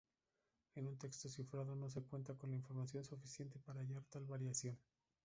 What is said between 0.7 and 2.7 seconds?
En un texto cifrado, no se cuenta con